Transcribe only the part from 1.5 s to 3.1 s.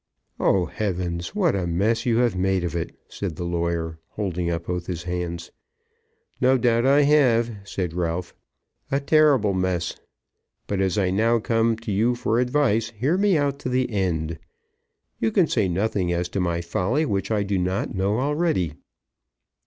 a mess you have made of it!"